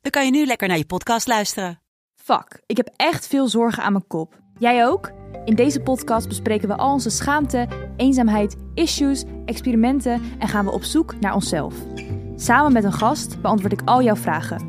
[0.00, 1.80] dan kan je nu lekker naar je podcast luisteren.
[2.14, 4.38] Fuck, ik heb echt veel zorgen aan mijn kop.
[4.58, 5.10] Jij ook?
[5.44, 10.82] In deze podcast bespreken we al onze schaamte, eenzaamheid, issues, experimenten en gaan we op
[10.82, 11.74] zoek naar onszelf.
[12.36, 14.68] Samen met een gast beantwoord ik al jouw vragen.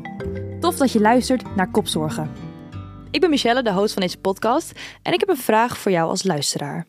[0.60, 2.30] Tof dat je luistert naar Kopzorgen.
[3.10, 6.08] Ik ben Michelle, de host van deze podcast, en ik heb een vraag voor jou
[6.08, 6.86] als luisteraar.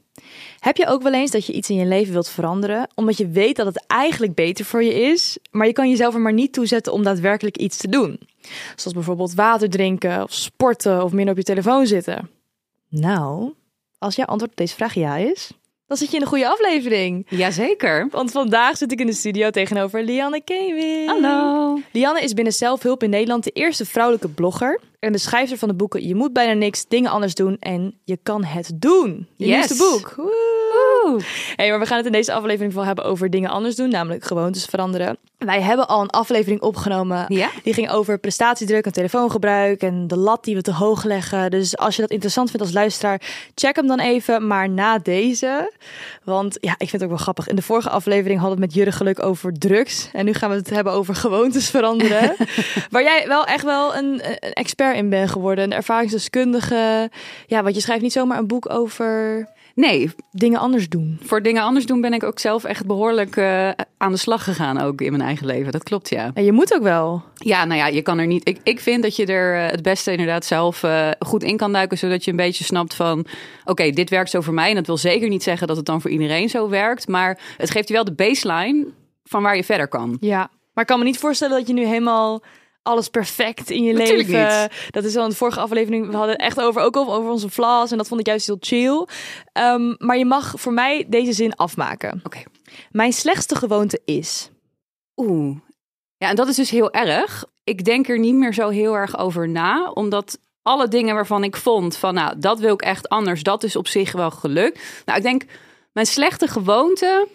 [0.60, 3.28] Heb je ook wel eens dat je iets in je leven wilt veranderen, omdat je
[3.28, 6.54] weet dat het eigenlijk beter voor je is, maar je kan jezelf er maar niet
[6.54, 8.20] toe zetten om daadwerkelijk iets te doen?
[8.76, 12.30] Zoals bijvoorbeeld water drinken, of sporten, of minder op je telefoon zitten.
[12.90, 13.54] Nou,
[13.98, 15.52] als jouw antwoord op deze vraag ja is,
[15.88, 17.26] dan zit je in een goede aflevering.
[17.30, 18.08] Jazeker.
[18.12, 21.08] Want vandaag zit ik in de studio tegenover Lianne Kewin.
[21.08, 21.80] Hallo.
[21.92, 24.80] Lianne is binnen zelfhulp in Nederland de eerste vrouwelijke blogger.
[25.00, 28.18] En de schrijver van de boeken Je moet bijna niks, dingen anders doen en je
[28.24, 29.28] kan het doen.
[29.36, 29.56] Je Yes.
[29.56, 30.14] nieuwste boek.
[30.16, 30.63] Woe.
[31.56, 34.24] Hey, maar we gaan het in deze aflevering vooral hebben over dingen anders doen, namelijk
[34.24, 35.18] gewoontes veranderen.
[35.38, 37.26] Wij hebben al een aflevering opgenomen.
[37.28, 37.50] Ja?
[37.64, 41.52] Die ging over prestatiedruk en telefoongebruik en de lat die we te hoog leggen.
[41.52, 43.22] Dus als je dat interessant vindt als luisteraar,
[43.56, 44.48] check hem dan even.
[44.48, 45.74] Maar na deze,
[46.24, 47.48] want ja, ik vind het ook wel grappig.
[47.48, 50.10] In de vorige aflevering hadden we het met Jurre Geluk over drugs.
[50.14, 52.36] En nu gaan we het hebben over gewoontes veranderen.
[52.90, 55.64] Waar jij wel echt wel een, een expert in bent geworden.
[55.64, 57.10] Een ervaringsdeskundige.
[57.48, 61.20] Ja, want je schrijft niet zomaar een boek over Nee, dingen anders doen.
[61.22, 64.82] voor dingen anders doen ben ik ook zelf echt behoorlijk eh, aan de slag gegaan
[64.82, 65.72] ook in mijn eigen leven.
[65.72, 66.32] Dat klopt, ja.
[66.34, 67.24] En je moet ook wel.
[67.36, 68.48] Ja, nou ja, je kan er niet.
[68.48, 71.72] Ik, ik vind dat je er eh, het beste inderdaad zelf eh, goed in kan
[71.74, 73.26] duiken, zodat je een beetje snapt van,
[73.66, 74.70] oké, dit werkt zo voor mij.
[74.70, 77.72] En dat wil zeker niet zeggen dat het dan voor iedereen zo werkt, maar het
[77.72, 78.88] geeft je wel de baseline
[79.24, 80.18] van waar je verder kan.
[80.20, 82.44] Ja, maar ik kan me niet voorstellen dat je nu helemaal
[82.84, 84.62] alles perfect in je Natuurlijk leven.
[84.62, 84.88] niet.
[84.90, 86.08] Dat is al in de vorige aflevering.
[86.08, 88.58] We hadden het echt over ook over onze flaws en dat vond ik juist heel
[88.60, 89.08] chill.
[89.52, 92.22] Ehm, maar je mag voor mij deze zin afmaken.
[92.24, 92.44] Oké.
[92.92, 94.50] Mijn slechtste gewoonte is.
[95.16, 95.58] Oeh.
[96.18, 97.46] Ja, en dat is dus heel erg.
[97.64, 101.56] Ik denk er niet meer zo heel erg over na, omdat alle dingen waarvan ik
[101.56, 104.80] vond van, nou, dat wil ik echt anders, dat is op zich wel gelukt.
[105.06, 105.44] Nou, ik denk,
[105.92, 107.28] mijn slechte gewoonte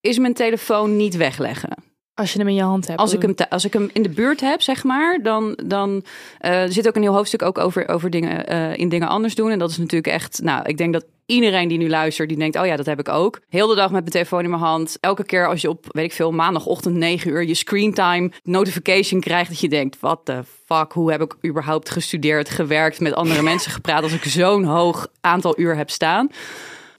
[0.00, 1.93] is mijn telefoon niet wegleggen.
[2.14, 2.98] Als je hem in je hand hebt.
[2.98, 6.04] Als ik hem, als ik hem in de buurt heb, zeg maar, dan, dan
[6.38, 9.34] eh, er zit ook een heel hoofdstuk ook over, over dingen, eh, in dingen anders
[9.34, 9.50] doen.
[9.50, 12.56] En dat is natuurlijk echt, nou, ik denk dat iedereen die nu luistert, die denkt,
[12.56, 13.40] oh ja, dat heb ik ook.
[13.48, 14.96] Heel de dag met mijn telefoon in mijn hand.
[15.00, 19.48] Elke keer als je op, weet ik veel, maandagochtend 9 uur je screentime notification krijgt,
[19.48, 23.72] dat je denkt, wat de fuck, hoe heb ik überhaupt gestudeerd, gewerkt, met andere mensen
[23.72, 26.30] gepraat als ik zo'n hoog aantal uur heb staan.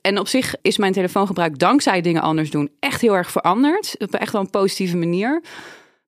[0.05, 3.95] En op zich is mijn telefoongebruik dankzij dingen anders doen echt heel erg veranderd.
[3.97, 5.43] Op echt wel een positieve manier.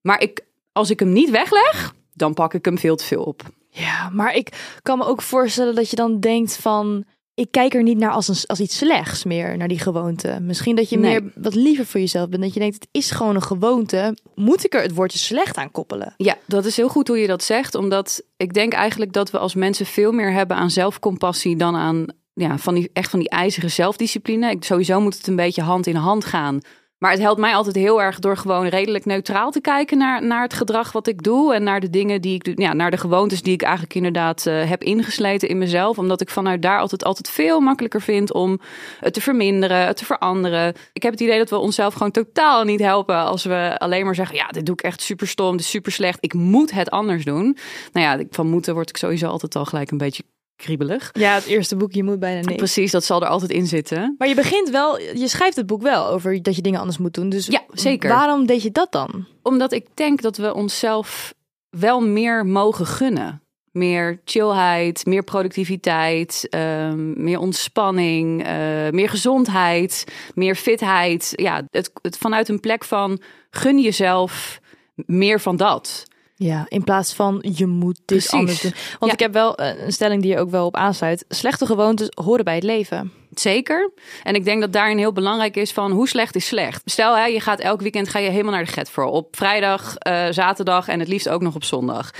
[0.01, 3.41] Maar ik, als ik hem niet wegleg, dan pak ik hem veel te veel op.
[3.69, 7.03] Ja, maar ik kan me ook voorstellen dat je dan denkt van.
[7.33, 10.39] Ik kijk er niet naar als, een, als iets slechts meer, naar die gewoonte.
[10.41, 11.21] Misschien dat je Nee.
[11.21, 12.41] meer wat liever voor jezelf bent.
[12.41, 14.17] Dat je denkt, het is gewoon een gewoonte.
[14.35, 16.13] Moet ik er het woordje slecht aan koppelen?
[16.17, 17.75] Ja, dat is heel goed hoe je dat zegt.
[17.75, 22.05] Omdat ik denk eigenlijk dat we als mensen veel meer hebben aan zelfcompassie dan aan
[22.37, 24.49] ja, van die, echt van die ijzeren zelfdiscipline.
[24.49, 26.61] Ik, sowieso moet het een beetje hand in hand gaan.
[26.97, 30.41] Maar het helpt mij altijd heel erg door gewoon redelijk neutraal te kijken naar, naar
[30.41, 31.53] het gedrag wat ik doe.
[31.53, 32.53] En naar de dingen die ik doe.
[32.57, 35.97] Ja, naar de gewoontes die ik eigenlijk inderdaad eh, heb ingesleten in mezelf.
[35.97, 38.59] Omdat ik vanuit daar altijd, altijd veel makkelijker vind om
[38.99, 40.73] het te verminderen, het te veranderen.
[40.93, 44.15] Ik heb het idee dat we onszelf gewoon totaal niet helpen als we alleen maar
[44.15, 46.17] zeggen: ja, dit doe ik echt super stom, dit is super slecht.
[46.21, 47.57] Ik moet het anders doen.
[47.91, 50.23] Nou ja, van moeten word ik sowieso altijd al gelijk een beetje
[50.57, 51.09] kriebelig.
[51.13, 52.55] Ja, het eerste boek, je moet bijna niks.
[52.55, 54.15] Precies, dat zal er altijd in zitten.
[54.17, 57.13] Maar je begint wel, je schrijft het boek wel over dat je dingen anders moet
[57.13, 57.29] doen.
[57.29, 58.09] Dus Ja, zeker.
[58.09, 59.25] waarom deed je dat dan?
[59.43, 61.33] Omdat ik denk dat we onszelf
[61.69, 63.41] wel meer mogen gunnen.
[63.71, 70.03] Meer chillheid, meer productiviteit, ehm, meer ontspanning, eh, meer gezondheid,
[70.35, 71.31] meer fitheid.
[71.35, 74.59] Ja, het, het vanuit een plek van gun jezelf
[75.05, 76.05] meer van dat.
[76.39, 78.31] Ja, in plaats van je moet dit Precies.
[78.31, 78.73] anders doen.
[78.99, 79.11] Want Ja.
[79.11, 81.25] ik heb wel eh, een stelling die je ook wel op aansluit.
[81.29, 83.11] Slechte gewoontes horen bij het leven.
[83.33, 83.91] Zeker.
[84.23, 86.81] En ik denk dat daarin heel belangrijk is van hoe slecht is slecht.
[86.85, 89.03] Stel, hè, je gaat elk weekend ga je helemaal naar de get voor.
[89.05, 92.11] Op vrijdag, eh, zaterdag en het liefst ook nog op zondag.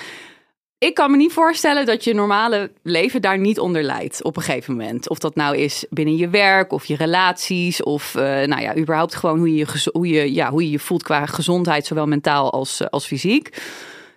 [0.80, 4.44] Ik kan me niet voorstellen dat je normale leven daar niet onder leidt op een
[4.44, 5.10] gegeven moment.
[5.10, 9.16] Of dat nou is binnen je werk of je relaties of eh, nou ja, überhaupt
[9.16, 12.90] gewoon hoe je hoe je, ja, hoe je je voelt qua gezondheid, zowel mentaal als,
[12.90, 13.50] als fysiek.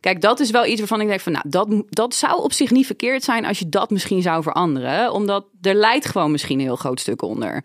[0.01, 2.71] Kijk, dat is wel iets waarvan ik denk van, nou, dat, dat zou op zich
[2.71, 5.13] niet verkeerd zijn als je dat misschien zou veranderen.
[5.13, 7.65] Omdat er leidt gewoon misschien een heel groot stuk onder.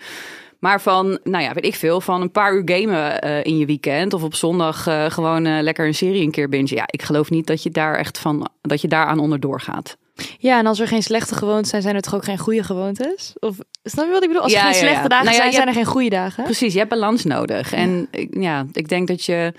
[0.59, 3.65] Maar van, nou ja, weet ik veel, van een paar uur gamen uh, in je
[3.65, 6.75] weekend of op zondag uh, gewoon uh, lekker een serie een keer bingen.
[6.75, 9.97] Ja, ik geloof niet dat je daar echt van, dat je daaraan onderdoor gaat.
[10.37, 13.33] Ja, en als er geen slechte gewoontes zijn, zijn er toch ook geen goede gewoontes?
[13.39, 14.43] Of snap je wat ik bedoel?
[14.43, 15.07] Als er Ja, geen ja, slechte ja.
[15.07, 16.43] dagen Nou zijn, zijn er geen goede dagen.
[16.43, 17.73] Precies, je hebt balans nodig.
[17.73, 19.53] En ja, ik denk dat je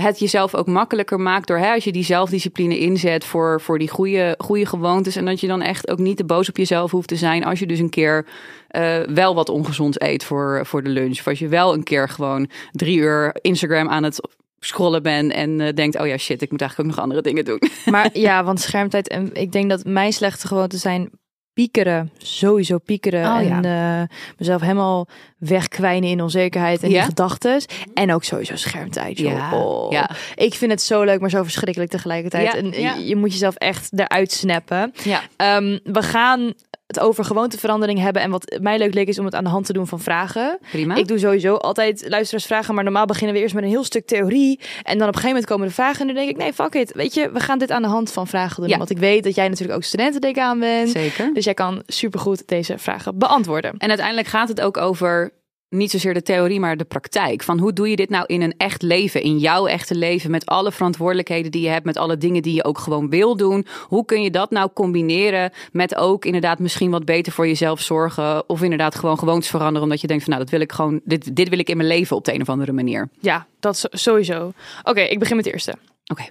[0.00, 3.88] het jezelf ook makkelijker maakt door hè, als je die zelfdiscipline inzet voor, voor die
[3.88, 5.16] goede, goede gewoontes.
[5.16, 7.58] En dat je dan echt ook niet te boos op jezelf hoeft te zijn als
[7.58, 8.26] je dus een keer
[8.68, 11.18] eh, wel wat ongezonds eet voor, voor de lunch.
[11.18, 14.28] Of als je wel een keer gewoon drie uur Instagram aan het
[14.60, 17.44] scrollen bent en eh, denkt, oh ja shit, ik moet eigenlijk ook nog andere dingen
[17.44, 17.60] doen.
[17.84, 19.08] Maar ja, want schermtijd.
[19.08, 21.10] En ik denk dat mijn slechte gewoonten zijn
[21.58, 22.10] piekeren.
[22.18, 23.36] Sowieso piekeren.
[23.36, 23.56] Oh, ja.
[23.62, 25.08] en eh, mezelf helemaal
[25.38, 27.04] wegkwijnen in onzekerheid en Ja?
[27.04, 27.62] gedachten.
[27.94, 29.18] En ook sowieso schermtijd.
[29.18, 29.32] Joh.
[29.32, 29.92] Ja, Oh.
[29.92, 30.10] ja.
[30.34, 32.44] Ik vind het zo leuk, maar zo verschrikkelijk tegelijkertijd.
[32.52, 32.94] Ja, en ja.
[32.94, 34.92] je moet jezelf echt eruit snappen.
[35.04, 35.20] Ja.
[35.36, 36.52] Ehm, we gaan
[36.88, 38.22] het over gewoonteverandering hebben.
[38.22, 40.58] En wat mij leuk leek is om het aan de hand te doen van vragen.
[40.70, 40.94] Prima.
[40.94, 44.06] Ik doe sowieso altijd luisteraars vragen, maar normaal beginnen we eerst met een heel stuk
[44.06, 44.60] theorie.
[44.82, 46.00] En dan op een gegeven moment komen de vragen.
[46.00, 46.92] En dan denk ik, nee, fuck it.
[46.94, 48.70] Weet je, we gaan dit aan de hand van vragen doen.
[48.70, 48.78] Ja.
[48.78, 50.90] Want ik weet dat jij natuurlijk ook studentendecaan bent.
[50.90, 51.30] Zeker.
[51.34, 53.74] Dus jij kan supergoed deze vragen beantwoorden.
[53.78, 55.32] En uiteindelijk gaat het ook over
[55.70, 57.42] niet zozeer de theorie, maar de praktijk.
[57.42, 60.46] Van hoe doe je dit nou in een echt leven, in jouw echte leven, met
[60.46, 63.66] alle verantwoordelijkheden die je hebt, met alle dingen die je ook gewoon wil doen.
[63.82, 68.48] Hoe kun je dat nou combineren met ook inderdaad misschien wat beter voor jezelf zorgen,
[68.48, 71.36] of inderdaad gewoon gewoontes veranderen, omdat je denkt van nou, dat wil ik gewoon, dit,
[71.36, 73.08] dit wil ik in mijn leven op de een of andere manier.
[73.20, 74.52] Ja, dat sowieso.
[74.82, 75.74] Oké, ik begin met de eerste.
[76.06, 76.24] Oké.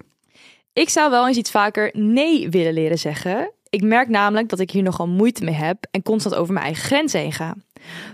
[0.73, 3.51] Ik zou wel eens iets vaker nee willen leren zeggen.
[3.77, 6.83] Ik merk namelijk dat ik hier nogal moeite mee heb en constant over mijn eigen
[6.83, 7.55] grenzen heen ga.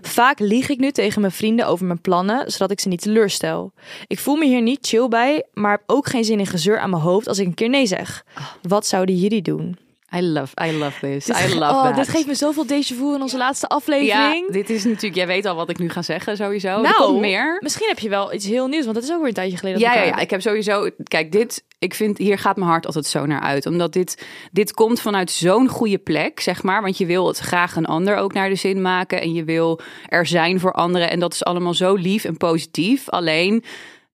[0.01, 3.74] Vaak lieg ik nu tegen mijn vrienden over mijn plannen, zodat ik ze niet teleurstel.
[4.07, 6.89] Ik voel me hier niet chill bij, maar heb ook geen zin in gezeur aan
[6.89, 8.25] mijn hoofd als ik een keer nee zeg.
[8.62, 9.77] Wat zouden jullie doen?
[10.15, 11.25] I love, I love this.
[11.25, 11.95] Dit, I ge- love oh, that.
[11.95, 14.45] dit geeft me zoveel déjà vu in onze laatste aflevering.
[14.48, 16.81] ja, dit is natuurlijk, jij weet al wat ik nu ga zeggen sowieso.
[16.81, 17.57] nou, er meer.
[17.60, 19.80] misschien heb je wel iets heel nieuws, want dat is ook weer een tijdje geleden.
[19.80, 20.89] dat Ja, ja, ja, ik heb sowieso.
[21.04, 21.63] Kijk, dit.
[21.80, 23.65] Ik vind hier gaat mijn hart altijd zo naar uit.
[23.65, 26.81] Omdat dit, dit komt vanuit zo'n goede plek, zeg maar.
[26.81, 29.21] Want je wil het graag een ander ook naar de zin maken.
[29.21, 31.10] En je wil er zijn voor anderen.
[31.10, 33.10] En dat is allemaal zo lief en positief.
[33.10, 33.63] Alleen.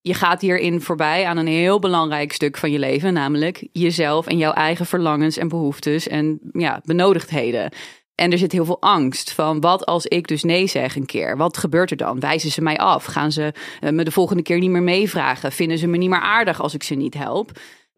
[0.10, 4.38] Je gaat hierin voorbij aan een heel belangrijk stuk van je leven, namelijk jezelf en
[4.38, 7.72] jouw eigen verlangens en behoeftes en ja, benodigdheden.
[8.16, 11.38] En er zit heel veel angst van wat als ik dus nee zeg een keer?
[11.38, 12.20] Wat gebeurt er dan?
[12.20, 13.06] Wijzen ze mij af?
[13.06, 15.52] Gaan ze eh, me de volgende keer niet meer meevragen?
[15.52, 17.52] Vinden ze me niet meer aardig als ik ze niet help?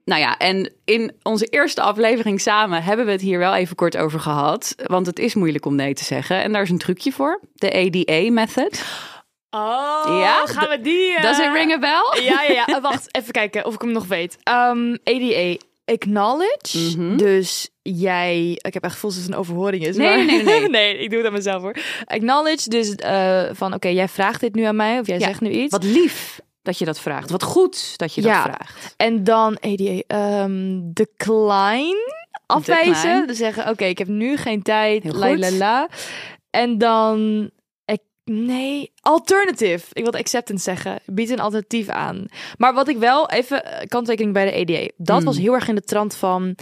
[0.06, 3.98] Nou ja, en in onze eerste aflevering samen hebben we het hier wel even kort
[3.98, 4.76] over gehad.
[4.84, 6.44] Want het is moeilijk om nee te zeggen.
[6.44, 7.40] En daar is een trucje voor.
[7.54, 8.84] De ADA-method.
[9.52, 11.14] Oh, Ja, gaan we die...
[11.16, 12.24] eh, Does it ring a bell?
[12.24, 12.66] Ja, ja, ja.
[12.66, 14.38] Eh, Wacht, even kijken of ik hem nog weet.
[14.44, 15.56] Ehm ADA,
[15.86, 16.98] acknowledge.
[16.98, 17.18] Mhm.
[17.18, 18.52] Dus jij...
[18.62, 19.96] Ik heb echt gevoeld dat het een overhoring is.
[19.98, 20.70] Nee, maar- nee, nee, nee.
[20.80, 21.76] nee, ik doe het aan mezelf hoor.
[22.06, 25.00] Acknowledge, dus eh, van oké, jij vraagt dit nu aan mij.
[25.00, 25.72] Of jij Ja, zegt nu iets.
[25.72, 27.30] Wat lief dat je dat vraagt.
[27.30, 28.34] Wat goed dat je Ja.
[28.34, 28.94] dat vraagt.
[28.98, 32.10] En dan ADA, ehm decline.
[32.46, 33.28] Afwijzen.
[33.28, 35.04] Dus zeggen, oké, ik heb nu geen tijd.
[35.14, 35.88] La, la, la.
[36.50, 37.50] En dan...
[38.26, 39.86] Nee, alternative.
[39.94, 41.00] Ik wilde acceptance zeggen.
[41.06, 42.26] Bied een alternatief aan.
[42.58, 44.90] Maar wat ik wel, even eh, kanttekening bij de ADA.
[44.98, 45.26] Dat Hmm.
[45.26, 46.56] was heel erg in de trant van...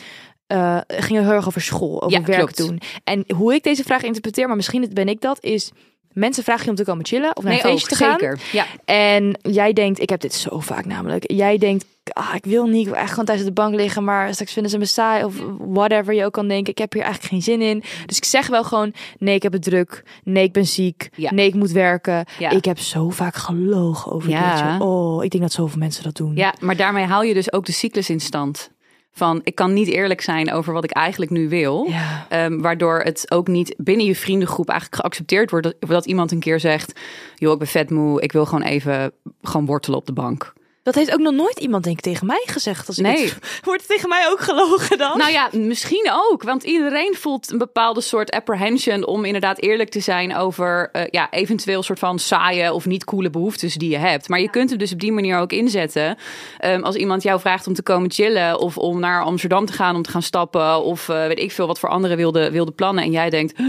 [0.48, 2.58] eh ging heel erg over school, over Ja, werk klopt.
[2.58, 2.80] doen.
[3.04, 5.72] En hoe ik deze vraag interpreteer, maar misschien ben ik dat, is...
[6.14, 8.20] Mensen vragen je om te komen chillen of naar Nee, een feestje ook, te gaan.
[8.20, 8.40] zeker.
[8.52, 8.66] Ja.
[8.86, 11.32] En jij denkt, ik heb dit zo vaak namelijk.
[11.32, 14.04] Jij denkt, ah, ik wil niet, ik wil echt gewoon thuis op de bank liggen,
[14.04, 16.72] maar straks vinden ze me saai of whatever je ook kan denken.
[16.72, 17.84] Ik heb hier eigenlijk geen zin in.
[18.06, 20.04] Dus ik zeg wel gewoon, nee, ik heb het druk.
[20.24, 21.10] Nee, ik ben ziek.
[21.16, 21.34] Ja.
[21.34, 22.26] Nee, ik moet werken.
[22.40, 22.50] Ja.
[22.50, 24.72] Ik heb zo vaak gelogen over Ja.
[24.72, 24.82] dit.
[24.82, 26.36] Oh, ik denk dat zoveel mensen dat doen.
[26.36, 28.70] Ja, maar daarmee hou je dus ook de cyclus in stand.
[29.12, 31.86] Van ik kan niet eerlijk zijn over wat ik eigenlijk nu wil.
[31.90, 32.26] Ja.
[32.30, 35.66] Ehm, waardoor het ook niet binnen je vriendengroep eigenlijk geaccepteerd wordt.
[35.66, 37.00] Dat, dat iemand een keer zegt:
[37.36, 38.22] joh, ik ben vet moe.
[38.22, 39.12] Ik wil gewoon even
[39.42, 40.54] gewoon wortelen op de bank.
[40.90, 42.88] Dat heeft ook nog nooit iemand denk ik tegen mij gezegd.
[42.88, 43.24] Als ik Nee.
[43.26, 45.18] het- Wordt het tegen mij ook gelogen dan?
[45.18, 46.44] Nou ja, misschien ook.
[46.44, 51.32] Want iedereen voelt een bepaalde soort apprehension om inderdaad eerlijk te zijn over eh, ja,
[51.32, 54.30] eventueel soort van saaie of niet coole behoeftes die je hebt.
[54.30, 56.18] Maar je kunt hem dus op die manier ook inzetten.
[56.58, 59.96] Ehm, als iemand jou vraagt om te komen chillen of om naar Amsterdam te gaan
[59.96, 63.04] om te gaan stappen of eh, weet ik veel wat voor anderen wilde, wilde plannen.
[63.04, 63.60] En jij denkt,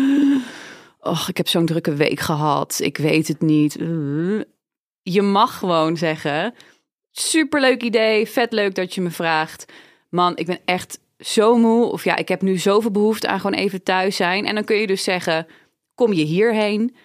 [1.01, 2.79] oh, ik heb zo'n drukke week gehad.
[2.83, 3.77] Ik weet het niet.
[3.77, 3.87] Eh.
[5.03, 6.55] Je mag gewoon zeggen,
[7.11, 9.73] superleuk idee, vet leuk dat je me vraagt.
[10.09, 11.85] Man, ik ben echt zo moe.
[11.85, 14.47] Of ja, ik heb nu zoveel behoefte aan gewoon even thuis zijn.
[14.47, 15.47] En dan kun je dus zeggen,
[15.95, 16.97] kom je hierheen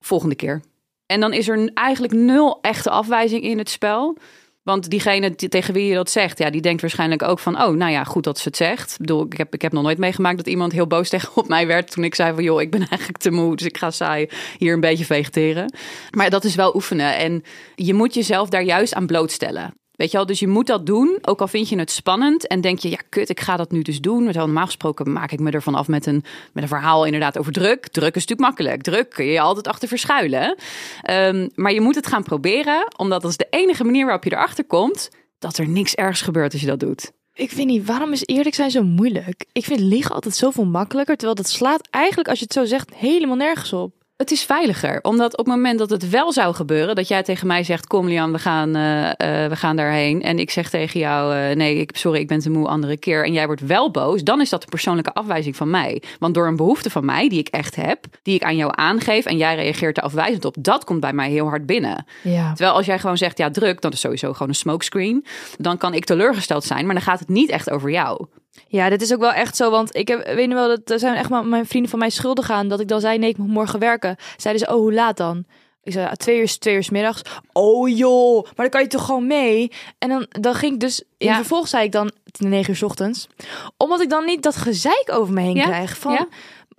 [0.00, 0.60] volgende keer.
[1.06, 4.16] En dan is er eigenlijk nul echte afwijzing in het spel.
[4.62, 7.74] Want diegene die- tegen wie je dat zegt, ja, die denkt waarschijnlijk ook van, oh,
[7.74, 8.96] nou ja, goed dat ze het zegt.
[9.00, 11.66] Ik ik heb, ik heb nog nooit meegemaakt dat iemand heel boos tegen op mij
[11.66, 14.28] werd toen ik zei van, joh, ik ben eigenlijk te moe, dus ik ga saai
[14.58, 15.74] hier een beetje vegeteren.
[16.10, 17.42] Maar dat is wel oefenen en
[17.74, 19.74] je moet jezelf daar juist aan blootstellen.
[19.92, 22.60] Weet je wel, dus je moet dat doen, ook al vind je het spannend en
[22.60, 24.24] denk je, ja, kut, ik ga dat nu dus doen.
[24.24, 27.52] Terwijl normaal gesproken maak ik me ervan af met een, met een verhaal inderdaad over
[27.52, 27.88] druk.
[27.88, 28.82] Druk is natuurlijk makkelijk.
[28.82, 30.56] Druk kun je je altijd achter verschuilen.
[31.02, 34.32] Ehm, maar je moet het gaan proberen, omdat dat is de enige manier waarop je
[34.32, 37.12] erachter komt dat er niks ergs gebeurt als je dat doet.
[37.34, 39.44] Ik vind niet, waarom is eerlijk zijn zo moeilijk?
[39.52, 42.94] Ik vind liegen altijd zoveel makkelijker, terwijl dat slaat eigenlijk, als je het zo zegt,
[42.94, 44.01] helemaal nergens op.
[44.22, 47.46] Het is veiliger, omdat op het moment dat het wel zou gebeuren, dat jij tegen
[47.46, 50.22] mij zegt: Kom, Lian, we gaan, eh, eh, we gaan daarheen.
[50.22, 53.24] En ik zeg tegen jou: eh, Nee, ik, sorry, ik ben te moe, andere keer.
[53.24, 56.02] En jij wordt wel boos, dan is dat een persoonlijke afwijzing van mij.
[56.18, 59.24] Want door een behoefte van mij, die ik echt heb, die ik aan jou aangeef
[59.24, 62.04] en jij reageert er afwijzend op, dat komt bij mij heel hard binnen.
[62.22, 62.52] Ja.
[62.52, 65.24] Terwijl als jij gewoon zegt: Ja, druk, dan is sowieso gewoon een smokescreen.
[65.58, 68.26] Dan kan ik teleurgesteld zijn, maar dan gaat het niet echt over jou.
[68.68, 70.98] Ja, dit is ook wel echt zo, want ik heb, weet je wel, dat er
[70.98, 73.36] zijn echt maar mijn vrienden van mij schuldig aan dat ik dan zei, nee, ik
[73.38, 74.16] moet morgen werken.
[74.36, 75.44] Zeiden ze, oh, hoe laat dan?
[75.84, 77.22] Ik zei, "Ah, twee uur, twee uur 's middags.
[77.52, 79.70] Oh joh, maar dan kan je toch gewoon mee?
[79.98, 81.34] En dan, dan ging ik dus, in Ja.
[81.34, 83.28] vervolg zei ik dan, negen uur 's ochtends.
[83.76, 85.98] Omdat ik dan niet dat gezeik over me heen Ja, krijg.
[85.98, 86.26] Van, ja.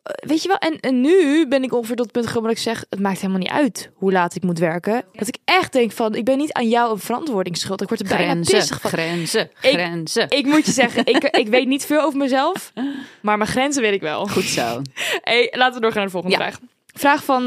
[0.03, 2.57] Eh, weet je wel, en, en nu ben ik ongeveer tot het punt gekomen dat
[2.57, 5.03] ik zeg, het maakt helemaal niet uit hoe laat ik moet werken.
[5.13, 7.81] Dat ik echt denk van, ik ben niet aan jou een verantwoording schuld.
[7.81, 8.89] Ik word er bijna Grenzen, pissig van.
[8.91, 10.29] grenzen, Ik- grenzen.
[10.29, 12.73] Ik moet je zeggen, ik, ik weet niet veel over mezelf,
[13.21, 14.27] maar mijn grenzen weet ik wel.
[14.27, 14.81] Goed zo.
[15.21, 16.41] Hey, laten we doorgaan naar de volgende Ja.
[16.43, 16.59] vraag.
[16.95, 17.43] Vraag van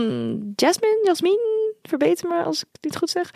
[0.54, 3.30] Jasmine, Jasmine, verbeter me als ik het niet goed zeg.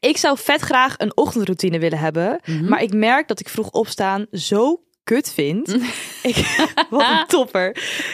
[0.00, 2.68] Ik zou vet graag een ochtendroutine willen hebben, Mhm.
[2.68, 5.74] maar ik merk dat ik vroeg opstaan zo kut vind.
[6.22, 7.68] ik, wat een topper.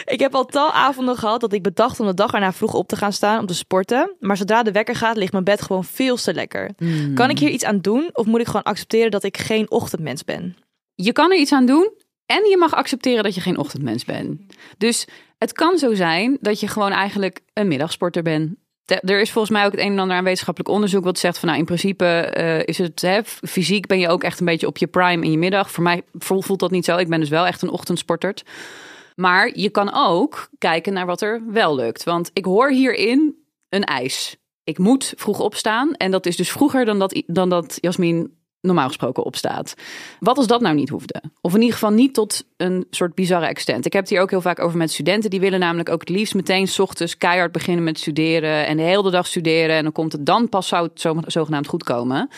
[0.05, 2.87] Ik heb al tal avonden gehad dat ik bedacht om de dag erna vroeg op
[2.87, 5.83] te gaan staan om te sporten, maar zodra de wekker gaat ligt mijn bed gewoon
[5.83, 6.71] veel te lekker.
[6.77, 7.15] Mm.
[7.15, 10.23] Kan ik hier iets aan doen of moet ik gewoon accepteren dat ik geen ochtendmens
[10.23, 10.55] ben?
[10.95, 11.91] Je kan er iets aan doen
[12.25, 14.41] en je mag accepteren dat je geen ochtendmens bent.
[14.77, 15.07] Dus
[15.37, 18.55] het kan zo zijn dat je gewoon eigenlijk een middagsporter bent.
[18.85, 21.47] Er is volgens mij ook het een en ander aan wetenschappelijk onderzoek wat zegt van
[21.47, 24.77] nou in principe eh, is het hè, fysiek ben je ook echt een beetje op
[24.77, 25.71] je prime in je middag.
[25.71, 26.97] Voor mij voel- voelt dat niet zo.
[26.97, 28.33] Ik ben dus wel echt een ochtendsporter.
[29.15, 32.03] Maar je kan ook kijken naar wat er wel lukt.
[32.03, 33.35] Want ik hoor hierin
[33.69, 34.35] een eis.
[34.63, 35.93] Ik moet vroeg opstaan.
[35.93, 39.73] En dat is dus vroeger dan dat, dan dat Jasmin normaal gesproken opstaat.
[40.19, 41.21] Wat als dat nou niet hoefde?
[41.41, 43.85] Of in ieder geval niet tot een soort bizarre extent.
[43.85, 45.29] Ik heb het hier ook heel vaak over met studenten.
[45.29, 48.65] Die willen namelijk ook het liefst meteen 's ochtends keihard beginnen met studeren.
[48.65, 49.75] En de hele dag studeren.
[49.75, 52.29] En dan komt het dan pas zou het zo, zogenaamd goed komen.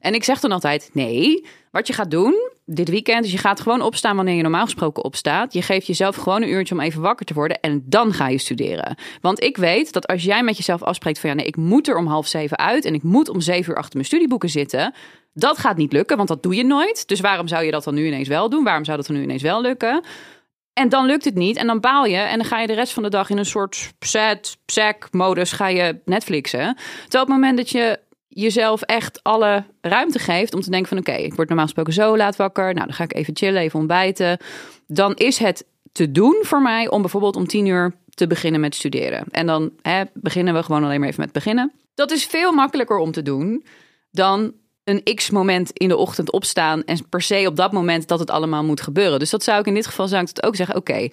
[0.00, 3.60] En ik zeg dan altijd: nee, wat je gaat doen dit weekend is je gaat
[3.60, 5.52] gewoon opstaan wanneer je normaal gesproken opstaat.
[5.52, 8.38] Je geeft jezelf gewoon een uurtje om even wakker te worden en dan ga je
[8.38, 8.96] studeren.
[9.20, 11.96] Want ik weet dat als jij met jezelf afspreekt van ja, nee, ik moet er
[11.96, 14.94] om half zeven uit en ik moet om zeven uur achter mijn studieboeken zitten.
[15.32, 17.08] Dat gaat niet lukken, want dat doe je nooit.
[17.08, 18.64] Dus waarom zou je dat dan nu ineens wel doen?
[18.64, 20.04] Waarom zou dat dan nu ineens wel lukken?
[20.72, 22.92] En dan lukt het niet en dan baal je en dan ga je de rest
[22.92, 26.74] van de dag in een soort sad, sack modus ga je Netflixen.
[27.02, 27.98] Terwijl op het moment dat je
[28.28, 32.16] jezelf echt alle ruimte geeft om te denken van oké, ik word normaal gesproken zo
[32.16, 32.74] laat wakker.
[32.74, 34.38] Nou, dan ga ik even chillen, even ontbijten.
[34.86, 38.74] Dan is het te doen voor mij om bijvoorbeeld om tien uur te beginnen met
[38.74, 39.24] studeren.
[39.30, 41.72] En dan hè, beginnen we gewoon alleen maar even met beginnen.
[41.94, 43.64] Dat is veel makkelijker om te doen
[44.10, 44.52] dan
[44.84, 48.64] een x-moment in de ochtend opstaan en per se op dat moment dat het allemaal
[48.64, 49.18] moet gebeuren.
[49.18, 50.76] Dus dat zou ik in dit geval zou ik het ook zeggen.
[50.76, 51.08] Oké,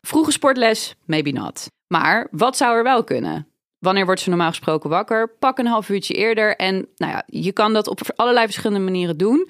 [0.00, 1.66] vroege sportles, maybe not.
[1.86, 3.46] Maar wat zou er wel kunnen?
[3.78, 5.28] Wanneer wordt ze normaal gesproken wakker?
[5.38, 6.56] Pak een half uurtje eerder.
[6.56, 9.48] En nou ja, je kan dat op allerlei verschillende manieren doen.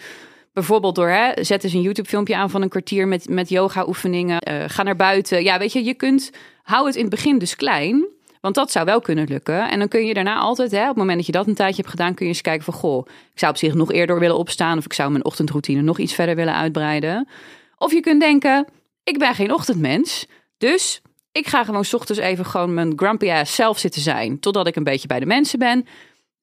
[0.52, 4.38] Bijvoorbeeld door, hè, zet eens een YouTube-filmpje aan van een kwartier met, met yoga-oefeningen.
[4.38, 5.42] Eh, ga naar buiten.
[5.42, 6.30] Ja, weet je, je kunt,
[6.62, 8.06] hou het in het begin dus klein.
[8.40, 9.71] Want dat zou wel kunnen lukken.
[9.71, 11.76] En dan kun je daarna altijd, hè, op het moment dat je dat een tijdje
[11.76, 14.38] hebt gedaan, kun je eens kijken van, goh, ik zou op zich nog eerder willen
[14.38, 14.78] opstaan.
[14.78, 17.28] Of ik zou mijn ochtendroutine nog iets verder willen uitbreiden.
[17.78, 18.66] Of je kunt denken,
[19.04, 20.26] ik ben geen ochtendmens.
[20.59, 21.02] Dus
[21.36, 24.40] ik ga gewoon ochtends even gewoon mijn grumpy ass zelf zitten zijn.
[24.40, 25.86] Totdat ik een beetje bij de mensen ben.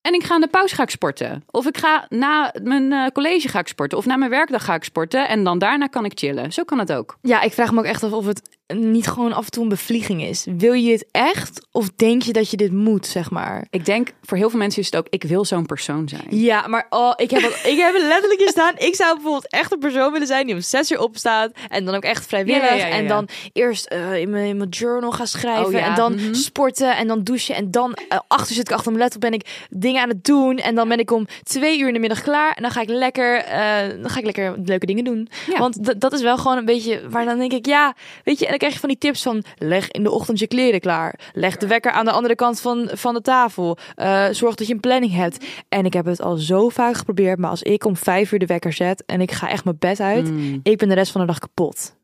[0.02, 1.44] En ik ga in de pauze ga ik sporten.
[1.52, 3.98] Of ik ga na mijn eh, college ga ik sporten.
[3.98, 5.28] Of na mijn werkdag ga ik sporten.
[5.28, 6.54] En dan daarna kan ik chillen.
[6.54, 7.18] Zo kan het ook.
[7.22, 9.70] Ja, ik vraag me ook echt af of het niet gewoon af en toe een
[9.70, 10.46] bevlieging is.
[10.58, 13.68] Wil je het echt of denk je dat je dit moet, zeg maar?
[13.70, 16.24] Ik denk, voor heel veel mensen is het ook, ik wil zo'n persoon zijn.
[16.30, 18.74] Ja, maar oh, ik, heb het, ik heb het letterlijk hier staan.
[18.78, 21.52] Ik zou bijvoorbeeld echt een persoon willen zijn die om zes uur opstaat.
[21.70, 22.62] En dan ook echt vrijwillig.
[22.62, 22.94] Ja, ja, ja, ja.
[22.94, 25.76] En dan eerst eh, in, mijn, in mijn journal gaan schrijven.
[25.76, 25.86] Oh.
[25.86, 26.34] En dan Mhm.
[26.34, 26.96] sporten.
[26.98, 27.56] En dan douchen.
[27.56, 29.22] En dan eh, achter zit ik achter mijn laptop.
[29.22, 30.58] Ben ik dingen aan het doen.
[30.58, 32.54] En dan ben ik om twee uur in de middag klaar.
[32.56, 35.30] En dan ga ik lekker, eh, dan ga ik lekker leuke dingen doen.
[35.58, 38.48] Want dat is wel gewoon een beetje waar dan denk ik, ja, weet je.
[38.48, 41.20] En ik, krijg je van die tips van leg in de ochtend je kleren klaar.
[41.34, 43.78] Leg de wekker aan de andere kant van, van de tafel.
[43.98, 45.46] Uh, zorg dat je een planning hebt.
[45.70, 48.46] En ik heb het al zo vaak geprobeerd, maar als ik om vijf uur de
[48.46, 50.60] wekker zet en ik ga echt mijn bed uit, Mm.
[50.64, 51.96] ik ben de rest van de dag kapot.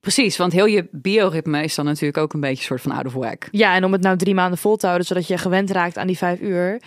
[0.00, 3.06] Precies, want heel je bioritme is dan natuurlijk ook een beetje een soort van out
[3.06, 3.48] of whack.
[3.50, 6.06] Ja, en om het nou drie maanden vol te houden, zodat je gewend raakt aan
[6.06, 6.80] die vijf uur.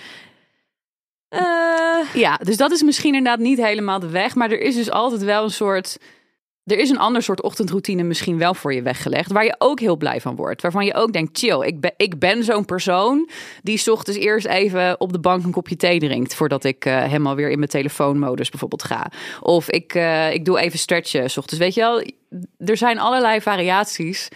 [1.29, 1.41] Eh,
[2.13, 4.35] Ja, dus dat is misschien inderdaad niet helemaal de weg.
[4.35, 5.97] Maar er is dus altijd wel een soort.
[6.67, 9.31] Er is een ander soort ochtendroutine misschien wel voor je weggelegd.
[9.31, 10.61] Waar je ook heel blij van wordt.
[10.61, 13.29] Waarvan je ook denkt: chill, ik ben, ik ben zo'n persoon.
[13.63, 16.35] die ochtends eerst even op de bank een kopje thee drinkt.
[16.35, 19.11] voordat ik eh, helemaal weer in mijn telefoonmodus bijvoorbeeld ga.
[19.41, 21.23] Of ik, eh, ik doe even stretchen.
[21.23, 21.57] ochtends.
[21.57, 22.03] Weet je wel,
[22.57, 24.27] er zijn allerlei variaties.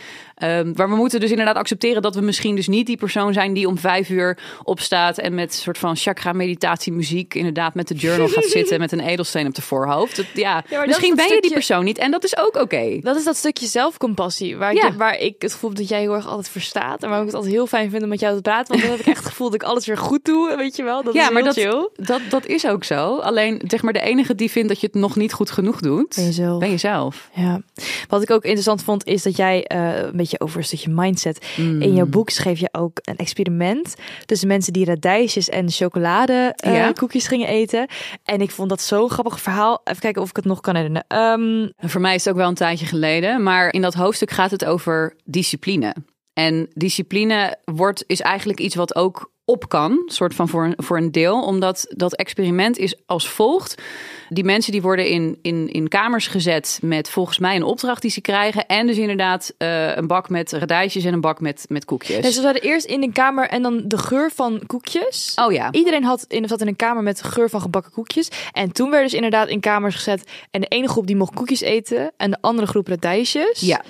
[0.42, 3.54] Ehm, maar we moeten dus inderdaad accepteren dat we misschien dus niet die persoon zijn
[3.54, 7.88] die om vijf uur opstaat en met een soort van chakra meditatie muziek inderdaad met
[7.88, 10.16] de journal gaat zitten met een edelsteen op de voorhoofd.
[10.16, 13.00] Dat, ja, misschien is ben je die persoon niet en dat is ook oké.
[13.02, 14.88] dat is dat stukje zelfcompassie, waar, Ja.
[14.88, 17.04] ik, waar ik het gevoel heb dat jij heel erg altijd verstaat.
[17.04, 18.68] En waar ik het altijd heel fijn vind om met jou te praten.
[18.68, 20.84] Want dan heb ik echt het gevoel dat ik alles weer goed doe, weet je
[20.84, 21.04] wel.
[21.04, 21.90] Dat Ja, is maar dat, chill.
[21.96, 23.18] dat, dat is ook zo.
[23.18, 26.16] Alleen zeg maar de enige die vindt dat je het nog niet goed genoeg doet,
[26.16, 26.60] Ben jezelf.
[26.60, 27.30] ben jezelf.
[27.34, 27.62] Ja.
[28.08, 31.46] Wat ik ook interessant vond, is dat jij eh, een beetje over een stukje mindset.
[31.58, 33.96] In jouw boek schreef je ook een experiment
[34.26, 36.92] tussen mensen die radijsjes en chocolade eh, Ja.
[36.92, 37.88] koekjes gingen eten.
[38.24, 39.82] En ik vond dat zo'n grappig verhaal.
[39.84, 41.08] Even kijken of ik het nog kan herinneren.
[41.08, 44.52] Ehm, Voor mij is het ook wel een tijdje geleden, maar in dat hoofdstuk gaat
[44.52, 45.96] het over discipline.
[46.34, 50.98] En discipline wordt, is eigenlijk iets wat ook op kan, soort van voor een, voor
[50.98, 53.82] een deel, omdat dat experiment is als volgt.
[54.30, 58.12] Die mensen die worden in, in, in kamers gezet met volgens mij een opdracht die
[58.12, 58.66] ze krijgen.
[58.66, 62.22] En dus inderdaad eh, een bak met radijsjes en een bak met, met koekjes.
[62.22, 65.32] dus we zaten eerst in de kamer en dan de geur van koekjes.
[65.36, 65.72] Oh ja.
[65.72, 68.30] Iedereen had in, zat in een kamer met geur van gebakken koekjes.
[68.52, 70.32] En toen werden ze inderdaad in kamers gezet.
[70.52, 72.12] En de ene groep die mocht koekjes eten.
[72.18, 73.60] En de andere groep radijsjes.
[73.60, 73.82] Ja.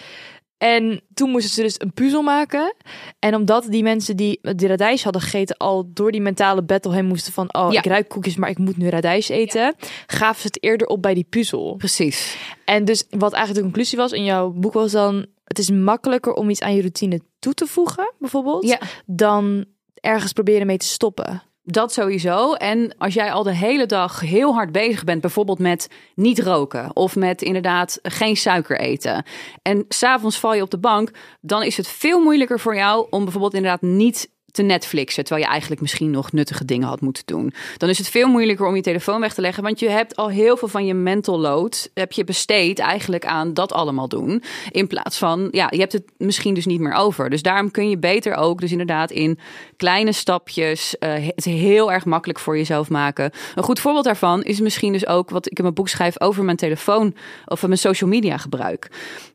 [0.62, 2.74] En toen moesten ze dus een puzzel maken.
[3.20, 7.06] En omdat die mensen die die radijs hadden gegeten al door die mentale battle heen
[7.06, 7.54] moesten van...
[7.56, 7.80] oh, Ja.
[7.80, 9.76] ik ruik koekjes, maar ik moet nu radijs eten.
[10.08, 11.76] Gaven ze het eerder op bij die puzzel.
[11.76, 12.38] Precies.
[12.66, 15.26] En dus wat eigenlijk de conclusie was in jouw boek was dan...
[15.44, 18.68] het is makkelijker om iets aan je routine toe te voegen, bijvoorbeeld...
[18.68, 18.80] Ja.
[19.06, 21.42] dan ergens proberen mee te stoppen.
[21.64, 22.54] Dat sowieso.
[22.54, 26.96] En als jij al de hele dag heel hard bezig bent, bijvoorbeeld met niet roken
[26.96, 29.26] of met inderdaad geen suiker eten.
[29.62, 33.24] En s'avonds val je op de bank, dan is het veel moeilijker voor jou om
[33.24, 37.54] bijvoorbeeld inderdaad niet te Netflixen, terwijl je eigenlijk misschien nog nuttige dingen had moeten doen.
[37.78, 40.30] Dan is het veel moeilijker om je telefoon weg te leggen, want je hebt al
[40.30, 44.88] heel veel van je mental load heb je besteed eigenlijk aan dat allemaal doen, in
[44.88, 47.30] plaats van ja, je hebt het misschien dus niet meer over.
[47.30, 49.40] Dus daarom kun je beter ook dus inderdaad in
[49.78, 53.32] kleine stapjes eh, het heel erg makkelijk voor jezelf maken.
[53.56, 56.44] Een goed voorbeeld daarvan is misschien dus ook wat ik in mijn boek schrijf over
[56.44, 58.90] mijn telefoon of mijn social media gebruik.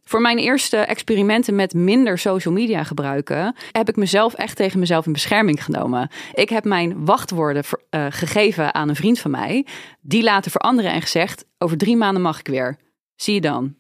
[0.09, 5.06] Voor mijn eerste experimenten met minder social media gebruiken, heb ik mezelf echt tegen mezelf
[5.07, 6.11] in bescherming genomen.
[6.35, 9.67] Ik heb mijn wachtwoorden ver- eh, gegeven aan een vriend van mij,
[10.01, 12.77] die laten veranderen en gezegd: over drie maanden mag ik weer.
[13.15, 13.75] Zie je dan?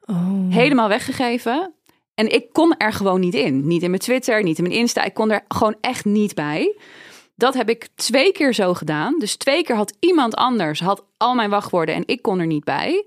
[0.00, 0.52] Oh.
[0.54, 1.74] Helemaal weggegeven.
[2.14, 3.66] En ik kon er gewoon niet in.
[3.66, 5.04] Niet in mijn Twitter, niet in mijn Insta.
[5.04, 6.76] Ik kon er gewoon echt niet bij.
[7.36, 9.18] Dat heb ik twee keer zo gedaan.
[9.18, 12.64] Dus twee keer had iemand anders had al mijn wachtwoorden en ik kon er niet
[12.64, 13.06] bij.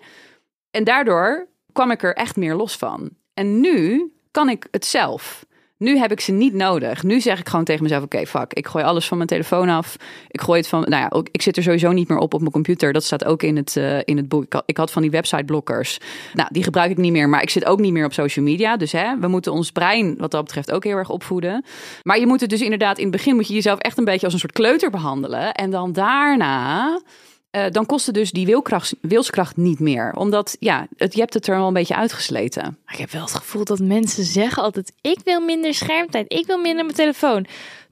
[0.72, 3.10] En daardoor kwam ik er echt meer los van.
[3.34, 5.46] En nu kan ik het zelf.
[5.78, 7.04] Nu heb ik ze niet nodig.
[7.04, 8.54] Nu zeg ik gewoon tegen mezelf: oké, fuck.
[8.54, 9.96] Ik gooi alles van mijn telefoon af.
[10.28, 10.86] Ik gooi het van.
[10.90, 12.94] Nou ja, ik zit er sowieso niet meer op op mijn computer.
[12.94, 14.62] Dat staat ook in het, eh, in het boek.
[14.66, 16.00] Ik had, van die website blokkers.
[16.34, 17.30] Nou, die gebruik ik niet meer.
[17.30, 18.78] Maar ik zit ook niet meer op social media.
[18.78, 21.66] Dus hè, we moeten ons brein wat dat betreft ook heel erg opvoeden.
[22.04, 24.26] Maar je moet het dus inderdaad in het begin moet je jezelf echt een beetje
[24.26, 25.54] als een soort kleuter behandelen.
[25.54, 27.00] En dan daarna.
[27.66, 30.14] Eh, dan kost het dus die wilkracht, wilskracht niet meer.
[30.16, 32.78] Omdat, ja, het, je hebt het er wel een beetje uitgesleten.
[32.86, 36.46] Maar ik heb wel het gevoel dat mensen zeggen altijd: ik wil minder schermtijd, ik
[36.46, 37.46] wil minder mijn telefoon.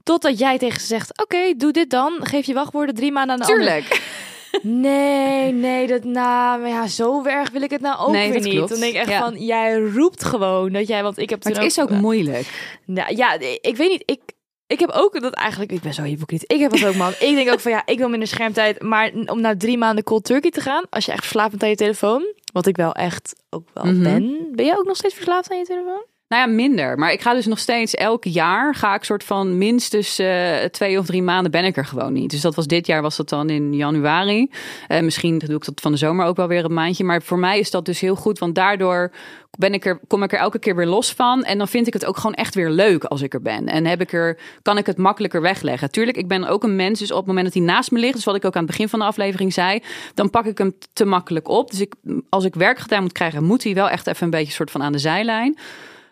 [0.03, 2.13] Totdat jij tegen ze zegt: oké, doe dit dan.
[2.19, 3.65] Geef je wachtwoorden drie maanden aan de ander.
[3.65, 4.01] Tuurlijk.
[4.61, 8.41] Nee, nee, dat nou, maar ja, zo erg wil ik het nou ook Nee, weer
[8.41, 8.53] niet.
[8.53, 8.69] klopt.
[8.69, 9.19] Dan denk ik echt Ja.
[9.19, 12.77] van: jij roept gewoon dat jij, want ik heb Maar het is ook moeilijk.
[12.85, 14.03] Nou, ja, ik weet niet.
[14.05, 14.19] Ik,
[14.67, 15.71] ik heb ook dat eigenlijk.
[15.71, 16.43] Ik ben zo hypocriet.
[16.51, 17.11] Ik heb dat ook, man.
[17.11, 18.81] ik denk ook van ja, ik wil minder schermtijd.
[18.81, 21.69] Maar om na drie maanden cold turkey te gaan, als je echt verslaafd bent aan
[21.69, 24.03] je telefoon, wat ik wel echt ook wel Mhm.
[24.03, 24.47] ben.
[24.51, 26.05] Ben jij ook nog steeds verslaafd aan je telefoon?
[26.27, 26.97] Nou ja, minder.
[26.97, 30.99] Maar ik ga dus nog steeds elk jaar ga ik soort van minstens uh, twee
[30.99, 32.29] of drie maanden ben ik er gewoon niet.
[32.29, 34.49] Dus dat was dit jaar was dat dan in januari.
[34.87, 37.03] Uh, misschien doe ik dat van de zomer ook wel weer een maandje.
[37.03, 39.11] Maar voor mij is dat dus heel goed, want daardoor
[39.57, 41.43] ben ik er, kom ik er elke keer weer los van.
[41.43, 43.65] En dan vind ik het ook gewoon echt weer leuk als ik er ben.
[43.67, 45.91] En heb ik er, kan ik het makkelijker wegleggen.
[45.91, 48.13] Tuurlijk, ik ben ook een mens, dus op het moment dat hij naast me ligt,
[48.15, 49.83] dus wat ik ook aan het begin van de aflevering zei,
[50.13, 51.71] dan pak ik hem te makkelijk op.
[51.71, 51.93] Dus ik,
[52.29, 54.83] als ik werk gedaan moet krijgen, moet hij wel echt even een beetje soort van
[54.83, 55.57] aan de zijlijn.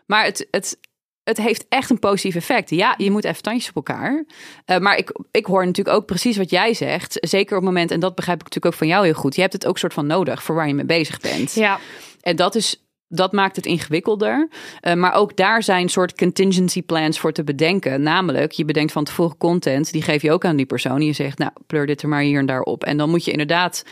[0.05, 0.79] Maar het, het,
[1.23, 2.69] het heeft echt een positief effect.
[2.69, 4.25] Ja, je moet even tandjes op elkaar.
[4.65, 7.17] Uh, maar ik, ik hoor natuurlijk ook precies wat jij zegt.
[7.21, 9.35] Zeker op het moment, en dat begrijp ik natuurlijk ook van jou heel goed.
[9.35, 11.53] Je hebt het ook soort van nodig voor waar je mee bezig bent.
[11.53, 11.79] Ja.
[12.21, 12.83] En dat is
[13.15, 14.49] dat maakt het ingewikkelder.
[14.81, 18.01] Uh, maar ook daar zijn soort contingency plans voor te bedenken.
[18.01, 20.95] Namelijk, je bedenkt van tevoren content, die geef je ook aan die persoon.
[20.95, 22.83] En je zegt, nou, pleur dit er maar hier en daar op.
[22.83, 23.83] En dan moet je inderdaad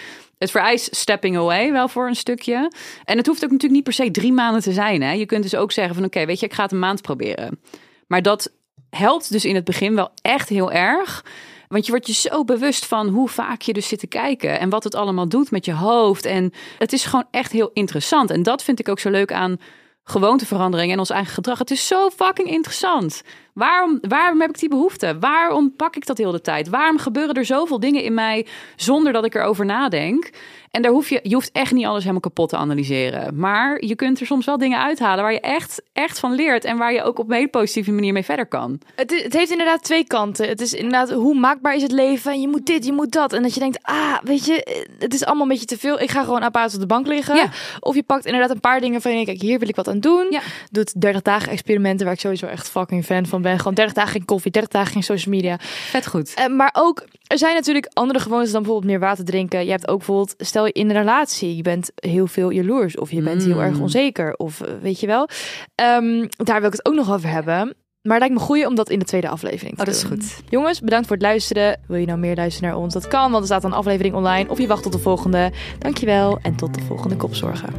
[0.42, 2.72] het vereist stepping away wel voor een stukje.
[3.04, 5.02] En het hoeft ook natuurlijk niet per se drie maanden te zijn.
[5.02, 5.12] Hè?
[5.12, 7.60] Je kunt dus ook zeggen van oké, weet je, ik ga het een maand proberen.
[8.08, 8.52] Maar dat
[8.90, 11.26] helpt dus in het begin wel echt heel erg.
[11.68, 14.70] Want je wordt je zo bewust van hoe vaak je dus zit te kijken en
[14.70, 16.26] wat het allemaal doet met je hoofd.
[16.26, 18.30] En het is gewoon echt heel interessant.
[18.30, 19.58] En dat vind ik ook zo leuk aan
[20.04, 21.60] gewoonteverandering en ons eigen gedrag.
[21.60, 23.22] Het is zo fucking interessant.
[23.62, 25.18] Waarom, waarom heb ik die behoefte?
[25.20, 26.70] Waarom pak ik dat heel de tijd?
[26.70, 28.46] Waarom gebeuren er zoveel dingen in mij
[28.76, 30.30] zonder dat ik erover nadenk?
[30.72, 33.40] En daar hoef je, je hoeft echt niet alles helemaal kapot te analyseren.
[33.40, 36.66] Maar je kunt er soms wel dingen uithalen waar je echt, echt van leert.
[36.66, 38.80] En waar je ook op een hele positieve manier mee verder kan.
[38.96, 40.48] Het, het heeft inderdaad twee kanten.
[40.48, 42.32] Het is inderdaad hoe maakbaar is het leven.
[42.32, 43.34] En je moet dit, je moet dat.
[43.34, 46.00] En dat je denkt, ah, weet je, het is allemaal een beetje te veel.
[46.00, 47.36] Ik ga gewoon apart op de bank liggen.
[47.36, 47.50] Ja.
[47.80, 50.00] Of je pakt inderdaad een paar dingen van je, kijk, hier wil ik wat aan
[50.00, 50.28] doen.
[50.30, 50.42] Ja.
[50.72, 53.58] Doet 30 dagen experimenten waar ik sowieso echt fucking fan van ben.
[53.58, 55.58] Gewoon 30 dagen geen koffie, 30 dagen geen social media.
[55.60, 56.34] Vet goed.
[56.40, 59.64] Uh, maar ook, er zijn natuurlijk andere gewoontes dan bijvoorbeeld meer water drinken.
[59.66, 63.12] Je hebt ook bijvoorbeeld, stel je in een relatie, je bent heel veel jaloers of
[63.12, 63.82] je bent heel erg Mm.
[63.82, 65.30] onzeker of uh, weet je wel.
[65.76, 67.76] Um, daar wil ik het ook nog over hebben.
[68.02, 70.04] Maar het lijkt me goed om dat in de tweede aflevering te Oh, dat is
[70.04, 70.42] goed.
[70.50, 71.80] Jongens, bedankt voor het luisteren.
[71.88, 72.94] Wil je nou meer luisteren naar ons?
[72.94, 74.50] Dat kan, want er staat een aflevering online.
[74.50, 75.52] Of je wacht tot de volgende.
[75.80, 77.74] Dankjewel en tot de volgende kopzorgen.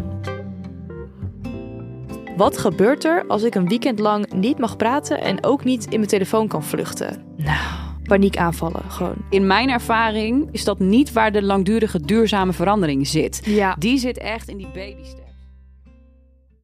[2.36, 5.96] Wat gebeurt er als ik een weekend lang niet mag praten en ook niet in
[5.96, 7.22] mijn telefoon kan vluchten?
[7.36, 9.14] Nou, paniekaanvallen gewoon.
[9.30, 13.42] In mijn ervaring is dat niet waar de langdurige duurzame verandering zit.
[13.44, 13.76] Ja.
[13.78, 15.02] Die zit echt in die baby